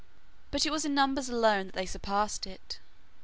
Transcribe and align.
But 0.49 0.65
it 0.65 0.71
was 0.71 0.83
in 0.83 0.95
numbers 0.95 1.29
alone 1.29 1.67
that 1.67 1.75
they 1.75 1.85
surpassed 1.85 2.47
it. 2.47 2.79